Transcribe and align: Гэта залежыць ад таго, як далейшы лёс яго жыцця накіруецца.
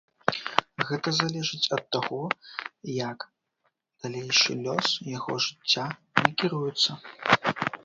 Гэта 0.91 1.09
залежыць 1.19 1.71
ад 1.77 1.83
таго, 1.95 2.21
як 3.09 3.27
далейшы 4.07 4.51
лёс 4.65 4.87
яго 5.17 5.33
жыцця 5.47 5.85
накіруецца. 6.23 6.91